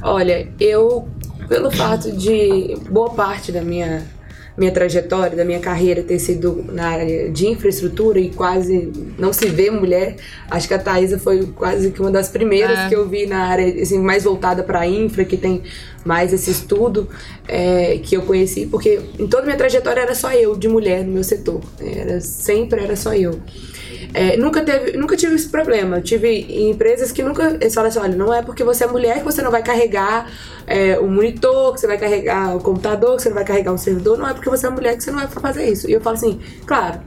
[0.00, 1.08] Olha, eu,
[1.48, 4.02] pelo fato de boa parte da minha,
[4.56, 9.46] minha trajetória, da minha carreira ter sido na área de infraestrutura e quase não se
[9.46, 10.16] vê mulher,
[10.48, 12.88] acho que a Thaisa foi quase que uma das primeiras É.
[12.88, 15.62] que eu vi na área assim, mais voltada para infra, que tem
[16.04, 17.08] mais esse estudo
[17.48, 21.04] é, que eu conheci, porque em toda a minha trajetória era só eu de mulher
[21.04, 23.40] no meu setor, era, sempre era só eu.
[24.14, 25.96] É, nunca, teve, nunca tive esse problema.
[25.96, 27.58] Eu tive empresas que nunca.
[27.60, 30.30] Eles falam assim: olha, não é porque você é mulher que você não vai carregar
[30.68, 33.78] é, o monitor, que você vai carregar o computador, que você não vai carregar um
[33.78, 34.16] servidor.
[34.16, 35.90] Não é porque você é mulher que você não vai fazer isso.
[35.90, 37.00] E eu falo assim: claro,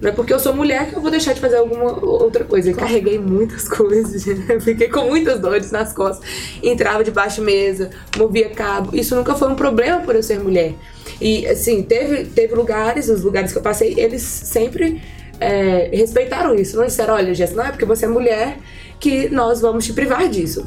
[0.00, 2.70] não é porque eu sou mulher que eu vou deixar de fazer alguma outra coisa.
[2.70, 4.24] Eu carreguei muitas coisas,
[4.62, 6.28] fiquei com muitas dores nas costas.
[6.62, 8.96] Entrava debaixo de mesa, movia cabo.
[8.96, 10.74] Isso nunca foi um problema por eu ser mulher.
[11.20, 15.00] E, assim, teve, teve lugares, os lugares que eu passei, eles sempre
[15.40, 16.76] é, respeitaram isso.
[16.76, 18.58] Não disseram, olha, Jéssica, não é porque você é mulher
[19.00, 20.66] que nós vamos te privar disso.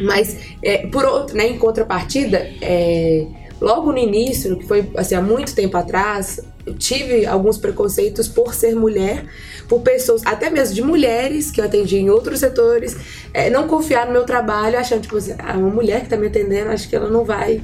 [0.00, 3.26] Mas, é, por outro, né, em contrapartida, é,
[3.60, 8.54] logo no início, que foi assim, há muito tempo atrás, eu tive alguns preconceitos por
[8.54, 9.24] ser mulher,
[9.68, 12.96] por pessoas, até mesmo de mulheres que eu atendi em outros setores,
[13.32, 16.26] é, não confiar no meu trabalho, achando, tipo assim, ah, uma mulher que tá me
[16.26, 17.60] atendendo, acho que ela não vai,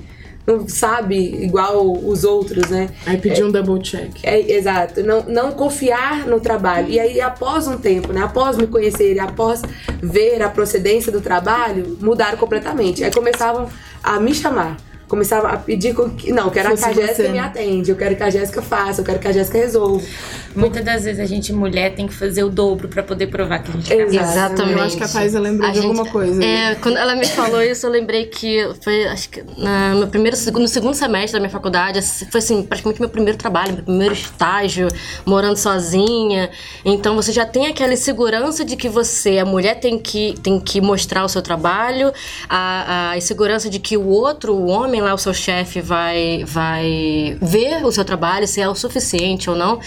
[0.69, 2.89] sabe igual os outros, né?
[3.05, 4.13] Aí pedi um double check.
[4.23, 6.89] É, exato, não, não confiar no trabalho.
[6.89, 8.23] E aí, após um tempo, né?
[8.23, 9.63] Após me conhecer, após
[10.01, 13.03] ver a procedência do trabalho, mudaram completamente.
[13.03, 13.69] Aí começavam
[14.03, 14.77] a me chamar.
[15.09, 16.33] Começavam a pedir com que.
[16.33, 17.29] Não, eu quero Fosse a Jéssica né?
[17.35, 20.05] me atende, eu quero que a Jéssica faça, eu quero que a Jéssica resolva.
[20.55, 23.71] Muitas das vezes a gente, mulher, tem que fazer o dobro pra poder provar que
[23.71, 24.14] a gente é capaz.
[24.14, 24.33] Exato.
[24.37, 24.79] Exatamente.
[24.79, 26.42] Eu acho que a Thaisa lembrou A de alguma gente- coisa.
[26.45, 30.37] É, quando ela me falou isso, eu lembrei que foi, acho que na, no primeiro,
[30.37, 34.14] segundo, no segundo semestre da minha faculdade, foi assim, praticamente meu primeiro trabalho, meu primeiro
[34.14, 34.88] estágio,
[35.25, 36.51] morando sozinha.
[36.85, 40.81] Então você já tem aquela insegurança de que você, a mulher, tem que, tem que
[40.81, 42.12] mostrar o seu trabalho,
[42.49, 47.37] a, a insegurança de que o outro, o homem lá, o seu chefe, vai, vai
[47.41, 49.81] ver o seu trabalho, se é o suficiente ou não.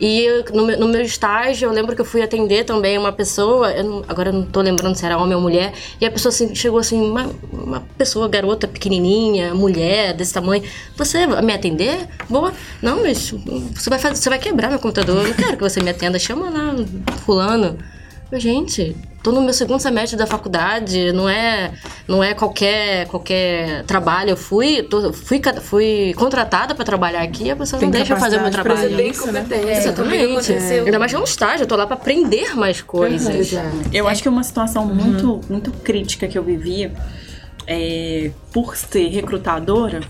[0.00, 3.12] E eu, no, meu, no meu estágio, eu lembro que eu fui atender também uma
[3.12, 6.10] pessoa, eu não- agora eu não tô lembrando se era homem ou mulher, e a
[6.10, 10.64] pessoa assim, chegou assim, uma, uma pessoa, garota pequenininha, mulher, desse tamanho,
[10.96, 12.08] você vai me atender?
[12.28, 12.52] Boa.
[12.82, 13.30] Não, mas
[13.74, 16.18] você vai, fazer, você vai quebrar meu computador, eu não quero que você me atenda,
[16.18, 16.74] chama lá
[17.24, 17.78] fulano.
[18.38, 21.72] Gente, tô no meu segundo semestre da faculdade, não é,
[22.08, 24.30] não é qualquer, qualquer trabalho.
[24.30, 28.16] Eu fui, tô- fui, fui contratada pra trabalhar aqui a pessoa Tem não deixa eu
[28.18, 29.00] fazer o meu trabalho.
[29.02, 29.44] isso, né?
[29.48, 30.24] comigo Exatamente.
[30.32, 30.84] aconteceu.
[30.86, 33.34] Ainda mais que é um estágio, eu tô lá pra aprender mais coisas.
[33.52, 33.68] Exato.
[33.92, 36.90] Eu acho que uma situação muito, muito crítica que eu vivia
[37.66, 40.00] é, por ser recrutadora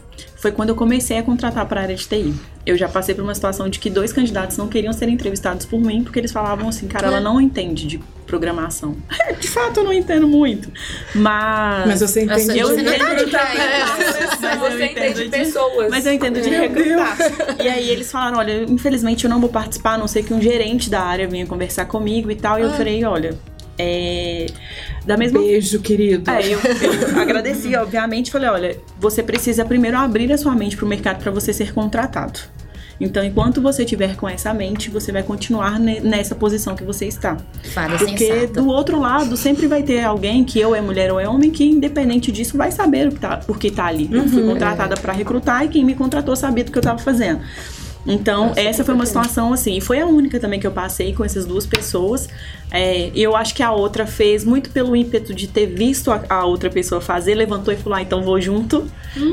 [0.42, 2.34] foi quando eu comecei a contratar para a área de TI.
[2.66, 5.80] Eu já passei por uma situação de que dois candidatos não queriam ser entrevistados por
[5.80, 8.96] mim porque eles falavam assim, cara, ela não entende de programação.
[9.38, 10.68] de fato, eu não entendo muito.
[11.14, 11.86] Mas.
[11.86, 12.46] Mas você entende.
[12.48, 13.44] Nossa, eu de de pra
[14.40, 15.90] Mas você entende pessoas.
[15.90, 17.16] Mas eu entendo de recrutar.
[17.62, 20.42] E aí eles falaram, olha, infelizmente eu não vou participar, a não ser que um
[20.42, 22.58] gerente da área venha conversar comigo e tal.
[22.58, 23.38] E eu falei, olha,
[23.78, 24.46] é...
[25.04, 26.30] Da mesma Beijo, querido.
[26.30, 26.60] é, eu,
[27.14, 31.20] eu agradeci, obviamente, falei, olha, você precisa primeiro abrir a sua mente para o mercado
[31.22, 32.38] para você ser contratado.
[33.00, 37.06] Então, enquanto você tiver com essa mente, você vai continuar ne- nessa posição que você
[37.06, 37.36] está.
[37.74, 38.60] Fada Porque sensata.
[38.60, 41.64] do outro lado, sempre vai ter alguém que ou é mulher ou é homem que,
[41.64, 44.08] independente disso, vai saber o que tá, por que tá ali.
[44.12, 47.40] Eu fui contratada pra recrutar e quem me contratou sabia do que eu tava fazendo.
[48.06, 51.12] Então, Nossa, essa foi uma situação assim, e foi a única também que eu passei
[51.12, 52.28] com essas duas pessoas.
[52.72, 56.46] É, eu acho que a outra fez muito pelo ímpeto de ter visto a, a
[56.46, 58.86] outra pessoa fazer, levantou e falou, ah, então vou junto.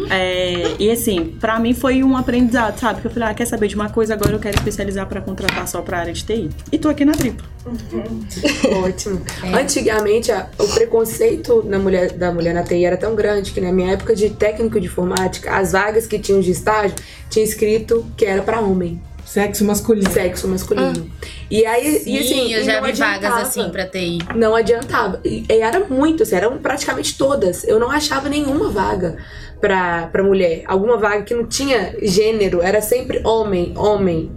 [0.10, 3.00] É, e assim, pra mim foi um aprendizado, sabe?
[3.00, 5.66] Que eu falei, ah, quer saber de uma coisa, agora eu quero especializar pra contratar
[5.70, 6.50] só pra área de TI.
[6.72, 7.48] E tô aqui na tripla.
[8.84, 9.22] Ótimo.
[9.58, 13.72] Antigamente, a- o preconceito na mulher, da mulher na TI era tão grande que na
[13.72, 16.96] minha época de técnico de informática, as vagas que tinham de estágio
[17.30, 20.10] tinha escrito que era pra homem, Sexo masculino.
[20.10, 21.08] sexo masculino.
[21.52, 24.18] E aí, Sim, e assim, eu já vi vagas assim pra TI.
[24.34, 25.22] Não adiantava.
[25.24, 27.64] E era muito, assim, eram praticamente todas.
[27.64, 29.18] Eu não achava nenhuma vaga
[29.62, 30.64] pra, pra mulher.
[30.66, 34.32] Alguma vaga que não tinha gênero, era sempre homem, homem.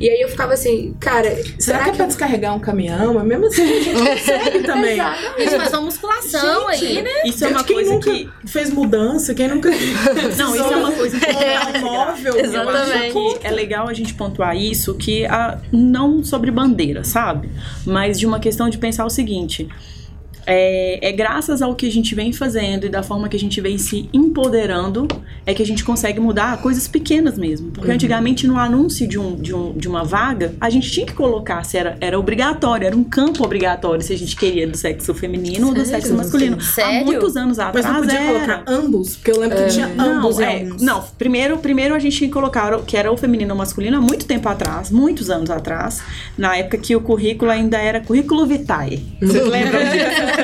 [0.00, 3.14] E aí eu ficava assim, cara, Será que é pra descarregar um caminhão?
[3.14, 4.92] Mas mesmo assim a gente consegue também.
[4.94, 5.38] Exatamente.
[5.38, 7.10] Gente, faz uma musculação Gente, aí, né?
[7.24, 8.30] Isso é uma quem coisa nunca que.
[8.46, 9.70] fez mudança, quem nunca.
[10.38, 12.34] Não, isso é uma coisa que É, um móvel.
[12.34, 13.12] eu acho Exatamente.
[13.40, 17.48] que- é legal a gente pontuar isso, que a, não sobre bandeira, sabe?
[17.84, 19.68] Mas de uma questão de pensar o seguinte.
[20.46, 23.60] É, é graças ao que a gente vem fazendo e da forma que a gente
[23.60, 25.08] vem se empoderando
[25.44, 27.70] é que a gente consegue mudar coisas pequenas mesmo.
[27.72, 31.12] Porque antigamente no anúncio de, um, de, um, de uma vaga, a gente tinha que
[31.14, 35.12] colocar se era, era obrigatório, era um campo obrigatório se a gente queria do sexo
[35.14, 36.56] feminino ou do sexo masculino.
[36.58, 37.04] Há Sério?
[37.06, 38.32] muitos anos Mas atrás não podia era.
[38.58, 41.98] colocar ambos, porque eu lembro que tinha Não, ambos em é, não, primeiro, primeiro a
[41.98, 44.90] gente tinha que colocar o- que era o feminino ou masculino há muito tempo atrás,
[44.90, 46.00] muitos anos atrás,
[46.38, 49.02] na época que o currículo ainda era currículo vitae.
[49.20, 50.35] Vocês lembram disso?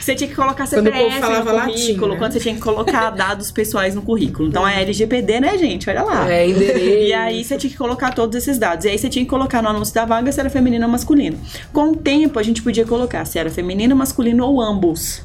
[0.00, 2.18] Você tinha que colocar Quando o povo CPF no falava latim, currículo, né?
[2.18, 4.48] quando você tinha que colocar dados pessoais no currículo.
[4.48, 5.88] Então é LGPD, né, gente?
[5.90, 6.30] Olha lá.
[6.30, 6.78] É, endereço.
[6.78, 8.84] E aí você tinha que colocar todos esses dados.
[8.84, 11.38] E aí você tinha que colocar no anúncio da vaga se era feminino ou masculino.
[11.72, 15.22] Com o tempo a gente podia colocar se era feminino, masculino ou ambos.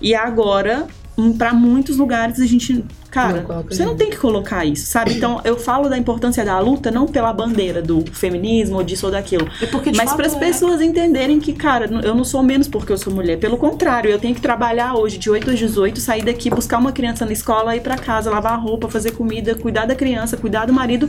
[0.00, 0.86] E agora,
[1.16, 2.84] hum, pra muitos lugares a gente,
[3.16, 5.14] cara, Não você não tem que colocar isso, sabe?
[5.14, 9.12] Então eu falo da importância da luta não pela bandeira do feminismo ou disso ou
[9.12, 10.38] daquilo, É mas para as é.
[10.38, 13.38] pessoas entenderem que, cara, eu não sou menos porque eu sou mulher.
[13.38, 16.92] Pelo contrário, eu tenho que trabalhar hoje de 8 às 18, sair daqui, buscar uma
[16.92, 20.66] criança na escola, ir pra casa, lavar a roupa, fazer comida, cuidar da criança, cuidar
[20.66, 21.08] do marido.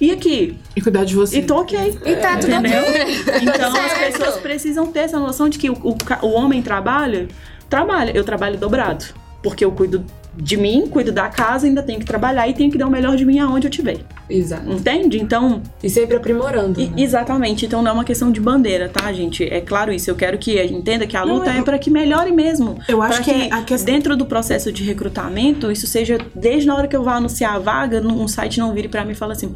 [0.00, 1.38] E aqui, E cuidar de você.
[1.38, 1.98] e tô ok.
[2.06, 2.82] E tá tudo Entendeu?
[2.82, 3.40] ok.
[3.42, 7.28] Então as pessoas precisam ter essa noção de que o, o, o homem trabalha,
[7.68, 8.12] trabalha.
[8.14, 9.04] Eu trabalho dobrado.
[9.42, 10.04] Porque eu cuido
[10.40, 13.16] de mim, cuido da casa, ainda tenho que trabalhar e tenho que dar o melhor
[13.16, 13.98] de mim aonde eu estiver.
[14.30, 14.70] Exato.
[14.70, 15.18] Entende?
[15.20, 16.80] Então, E sempre aprimorando.
[16.80, 16.92] e- né?
[17.02, 17.66] exatamente.
[17.66, 19.42] Então não é uma questão de bandeira, tá, gente?
[19.44, 20.10] É claro isso.
[20.10, 22.78] Eu quero que entenda que a Não, luta é- para que melhore mesmo.
[22.86, 23.92] Eu acho que é a questão.
[23.94, 27.58] dentro do processo de recrutamento, isso seja desde na hora que eu vou anunciar a
[27.58, 29.54] vaga, um site não vire pra mim e fala assim,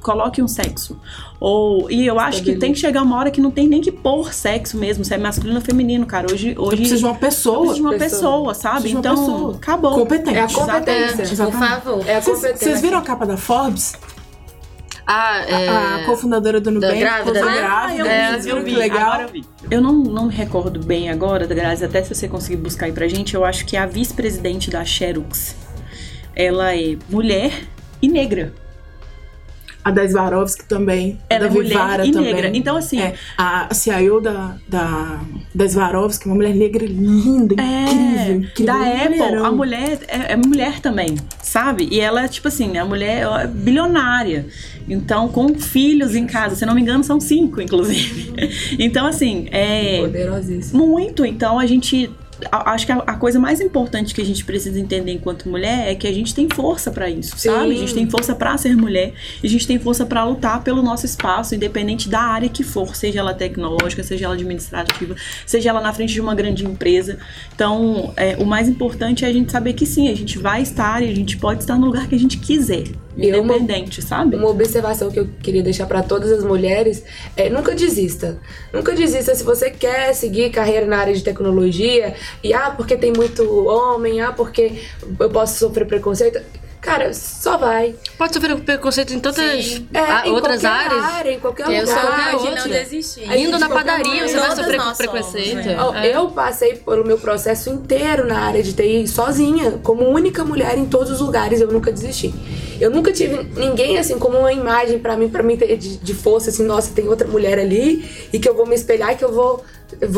[0.00, 0.98] coloque um sexo.
[1.40, 3.90] Ou e eu acho que tem que chegar uma hora que não tem nem que
[3.92, 6.26] pôr sexo mesmo, se é masculino ou feminino, cara.
[6.32, 7.58] Hoje hoje Precisa de uma pessoa.
[7.58, 8.08] precisa de uma pessoa.
[8.52, 8.90] pessoa, sabe?
[8.90, 9.56] Uma Então, pessoa.
[9.56, 9.94] acabou.
[9.94, 10.36] Competente.
[10.38, 11.16] É a competência.
[11.16, 11.68] Por Exatamente.
[11.82, 12.08] favor.
[12.08, 12.66] É a Vocês- competência.
[12.68, 13.94] Vocês viram a capa da Forbes?
[15.06, 15.68] Ah, é.
[15.68, 16.98] A cofundadora do Nubank.
[16.98, 17.58] grávida, ficou né?
[17.58, 18.08] grávida.
[18.08, 19.02] É, Vocês viram eu que vi, legal?
[19.08, 19.44] agora eu vi.
[19.70, 23.06] Eu não, não me recordo bem agora, Grazi, até se você conseguir buscar aí pra
[23.06, 25.56] gente, eu acho que a vice-presidente da Xerox,
[26.34, 27.52] ela é mulher
[28.00, 28.54] e negra.
[29.84, 31.18] A da Swarovski também.
[31.28, 32.32] a Ela da é mulher Vivara e também.
[32.34, 32.50] negra.
[32.54, 35.20] Então, assim, É, a CIO da, da,
[35.54, 37.84] da Swarovski, uma mulher negra linda, É,
[38.32, 38.66] incrível, incrível.
[38.66, 39.44] da Apple, mulherão.
[39.44, 41.86] a mulher é, é mulher também, sabe?
[41.90, 44.46] E ela, tipo assim, a mulher é bilionária.
[44.88, 48.32] Então, com filhos em casa, se não me engano, são cinco, inclusive.
[48.78, 50.00] Então, assim, é.
[50.00, 50.86] Poderosíssimo.
[50.86, 51.24] Muito.
[51.24, 52.10] Então, a gente.
[52.50, 55.94] Acho que a, a coisa mais importante que a gente precisa entender enquanto mulher é
[55.94, 57.50] que a gente tem força pra isso, Sim.
[57.50, 57.70] sabe?
[57.72, 61.06] A gente tem força pra ser mulher, a gente tem força pra lutar pelo nosso
[61.06, 65.14] espaço, independente da área que for, seja ela tecnológica, seja ela administrativa,
[65.46, 67.18] seja ela na frente de uma grande empresa.
[67.54, 71.02] Então, é, o mais importante é a gente saber que sim, a gente vai estar
[71.02, 72.84] e a gente pode estar no lugar que a gente quiser,
[73.16, 74.36] E é uma- independente, sabe?
[74.36, 77.04] Uma observação que eu queria deixar pra todas as mulheres
[77.36, 78.38] é nunca desista.
[78.72, 83.12] Nunca desista se você quer seguir carreira na área de tecnologia e ah, porque tem
[83.12, 84.80] muito homem, ah, porque
[85.18, 86.40] eu posso sofrer preconceito.
[86.84, 87.94] Cara, só vai.
[88.18, 89.88] Pode sofrer preconceito em tantas Sim.
[89.94, 91.04] É, em outras qualquer áreas.
[91.04, 92.36] área, em qualquer Eu sou lugar.
[92.36, 92.58] de gente.
[92.58, 93.36] não desistir.
[93.38, 95.62] Indo na padaria, você vai sofrer preconceito.
[95.62, 96.06] somos, né?
[96.06, 96.14] É.
[96.14, 100.84] Eu passei pelo meu processo inteiro na área de TI sozinha, como única mulher em
[100.84, 102.34] todos os lugares, eu nunca desisti.
[102.78, 106.14] Eu nunca tive ninguém assim como uma imagem pra mim, para mim ter de, de
[106.14, 109.24] força assim, nossa, tem outra mulher ali e que eu vou me espelhar e que
[109.24, 109.64] eu vou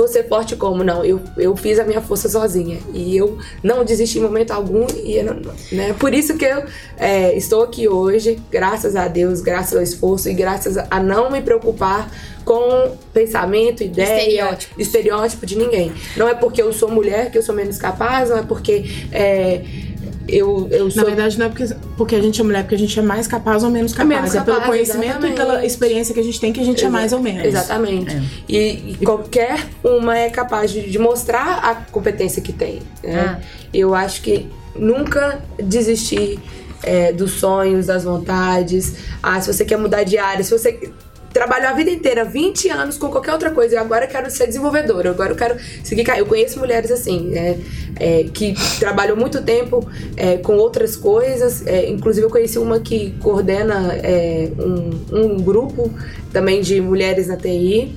[0.08, 0.82] ser forte como?
[0.84, 2.78] Não, eu, eu fiz a minha força sozinha.
[2.92, 4.86] E eu não desisti em momento algum.
[5.04, 5.40] E não,
[5.72, 5.94] né?
[5.98, 6.64] Por isso que eu
[6.96, 11.40] é, estou aqui hoje, graças a Deus, graças ao esforço e graças a não me
[11.40, 12.10] preocupar
[12.46, 14.78] com pensamento, ideia, Estereótipos.
[14.78, 15.92] estereótipo de ninguém.
[16.16, 19.64] Não é porque eu sou mulher que eu sou menos capaz, não é porque é,
[20.28, 21.04] eu, eu Na sou.
[21.04, 23.62] verdade, não é porque, porque a gente é mulher, porque a gente é mais capaz
[23.62, 24.08] ou menos capaz.
[24.08, 25.66] menos é pelo capaz, conhecimento e pela exatamente.
[25.66, 27.44] experiência que a gente tem que a gente é mais ou menos.
[27.44, 28.16] Exatamente.
[28.48, 32.80] E, e qualquer uma é capaz de, de mostrar a competência que tem.
[33.02, 33.40] Né?
[33.72, 36.38] Eu acho que nunca desistir
[36.82, 38.94] é, dos sonhos, das vontades.
[39.22, 40.90] Ah, se você quer mudar de área, se você
[41.36, 44.46] trabalhou a vida inteira, 20 anos com qualquer outra coisa, e agora eu quero ser
[44.46, 46.06] desenvolvedora, agora eu quero seguir.
[46.16, 47.58] Eu conheço mulheres assim, né,
[48.00, 51.66] é, que trabalham muito tempo é, com outras coisas.
[51.66, 55.92] é, inclusive, eu conheci uma que coordena é, um, um grupo
[56.32, 57.94] também de mulheres na TI.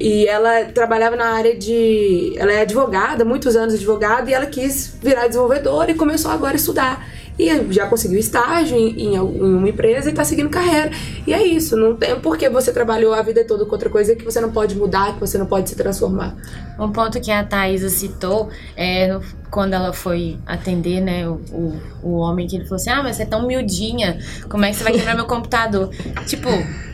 [0.00, 2.32] E ela trabalhava na área de.
[2.38, 6.56] Ela é advogada, muitos anos advogada, e ela quis virar desenvolvedora e começou agora a
[6.56, 7.06] estudar.
[7.48, 9.18] E já conseguiu estágio em, em em
[9.54, 10.90] uma empresa e tá seguindo carreira.
[11.26, 14.24] E é isso, não tem porque você trabalhou a vida toda com outra coisa que
[14.24, 16.36] você não pode mudar, que você não pode se transformar.
[16.78, 21.80] Um ponto que a Thaisa citou é no- quando ela foi atender, né, o, o,
[22.02, 24.76] o homem que ele falou assim: Ah, mas você é tão miudinha, como é que
[24.76, 25.90] você vai quebrar meu computador?
[26.26, 26.48] Tipo,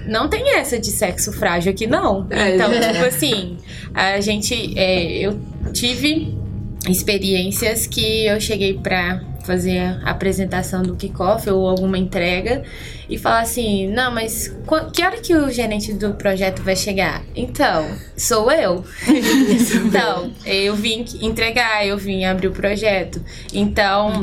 [0.06, 2.26] não tem essa de sexo frágil aqui, não.
[2.30, 2.54] É.
[2.54, 3.56] Então, tipo assim,
[3.94, 4.78] a gente.
[4.78, 5.38] é, eu
[5.72, 6.36] tive
[6.88, 12.64] experiências que eu cheguei pra fazer a apresentação do kickoff ou alguma entrega
[13.08, 17.22] e falar assim, não, mas qu- que hora que o gerente do projeto vai chegar?
[17.34, 18.84] Então, sou eu.
[19.86, 23.22] então, eu vim entregar, eu vim abrir o projeto.
[23.52, 24.20] Então,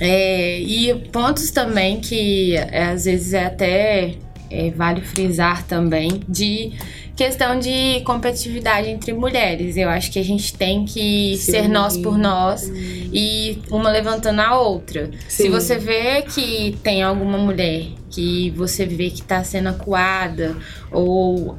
[0.00, 4.14] é, e pontos também que às vezes é até
[4.50, 6.72] é, vale frisar também de
[7.16, 9.76] questão de competitividade entre mulheres.
[9.76, 14.40] Eu acho que a gente tem que Se ser nós por nós e uma levantando
[14.40, 15.10] a outra.
[15.28, 15.50] Se Sim.
[15.50, 20.56] você vê que tem alguma mulher que você vê que tá sendo acuada
[20.90, 21.56] ou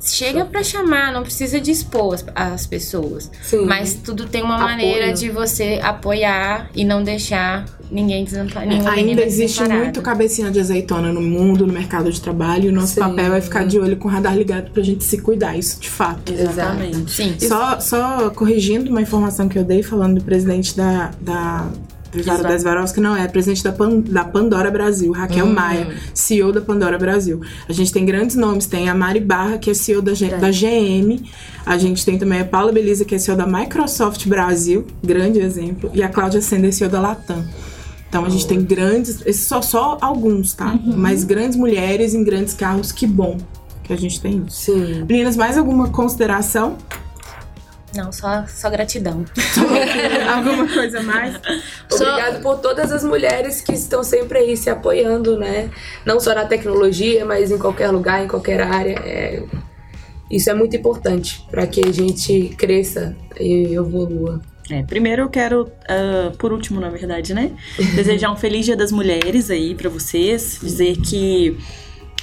[0.00, 3.30] Chega pra chamar, não precisa de expor as, as pessoas.
[3.42, 3.66] Sim.
[3.66, 4.70] Mas tudo tem uma Apoio.
[4.70, 8.88] maneira de você apoiar e não deixar ninguém desamparado.
[8.88, 12.94] Ainda existe muito cabecinha de azeitona no mundo, no mercado de trabalho, e o nosso
[12.94, 13.00] Sim.
[13.00, 15.88] papel é ficar de olho com o radar ligado pra gente se cuidar, isso de
[15.90, 16.32] fato.
[16.32, 17.10] Exatamente.
[17.10, 17.34] Sim.
[17.40, 21.10] Só, só corrigindo uma informação que eu dei falando do presidente da.
[21.20, 21.68] da
[22.14, 22.42] Exato.
[22.42, 26.60] das Varos, que não é, presidente da, Pan- da Pandora Brasil, Raquel Maia, CEO da
[26.60, 27.40] Pandora Brasil.
[27.68, 30.50] A gente tem grandes nomes, tem a Mari Barra, que é CEO da, G- da
[30.50, 31.22] GM,
[31.66, 35.90] a gente tem também a Paula Belisa, que é CEO da Microsoft Brasil, grande exemplo,
[35.92, 37.44] e a Cláudia Sender, CEO da Latam.
[38.08, 40.78] Então a gente tem grandes, esses só, só alguns, tá?
[40.82, 43.36] Mas grandes mulheres em grandes carros, que bom
[43.84, 44.72] que a gente tem isso.
[44.72, 45.04] Sim.
[45.06, 46.76] Meninas, mais alguma consideração?
[47.98, 49.24] Não, só, só gratidão.
[50.32, 51.34] Alguma coisa mais?
[51.92, 55.68] Obrigado por todas as mulheres que estão sempre aí se apoiando, né?
[56.06, 59.00] Não só na tecnologia, mas em qualquer lugar, em qualquer área.
[59.04, 59.42] É,
[60.30, 64.40] Isso é muito importante para que a gente cresça e evolua.
[64.70, 67.50] É, primeiro eu quero, ah, por último, na verdade, né?
[67.96, 70.60] Desejar um feliz Dia das Mulheres aí pra vocês.
[70.62, 71.58] Dizer que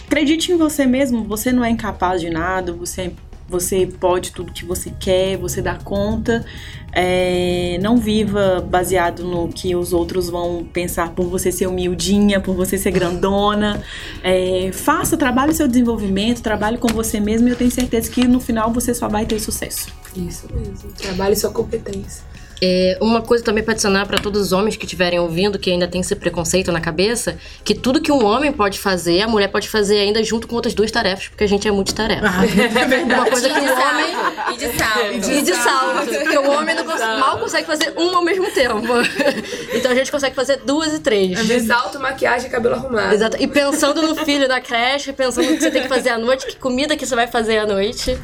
[0.06, 3.12] acredite em você mesmo, você não é incapaz de nada, você,
[3.48, 6.46] você pode tudo que você quer, você dá conta.
[6.92, 12.56] É, não viva baseado no que os outros vão pensar por você ser humildinha, por
[12.56, 13.84] você ser grandona.
[14.24, 18.40] É, faça, trabalhe seu desenvolvimento, trabalhe com você mesmo e eu tenho certeza que no
[18.40, 19.88] final você só vai ter sucesso.
[20.16, 20.92] Isso mesmo.
[20.98, 22.24] Trabalhe sua competência.
[22.62, 25.88] É, uma coisa também pra adicionar pra todos os homens que estiverem ouvindo, que ainda
[25.88, 29.68] tem esse preconceito na cabeça, que tudo que um homem pode fazer, a mulher pode
[29.70, 32.26] fazer ainda junto com outras duas tarefas, porque a gente é multitarefa.
[32.26, 33.04] Ah, é verdade.
[33.14, 34.16] Uma coisa que o homem.
[34.54, 35.32] E de salto.
[35.32, 38.76] E de salto, porque o homem não cons- mal consegue fazer uma ao mesmo tempo.
[39.76, 41.46] Então a gente consegue fazer duas e três.
[41.46, 43.14] De salto, maquiagem e cabelo arrumado.
[43.14, 43.38] Exato.
[43.40, 46.46] E pensando no filho da creche, pensando no que você tem que fazer à noite,
[46.48, 48.18] que comida que você vai fazer à noite.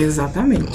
[0.00, 0.66] Exatamente.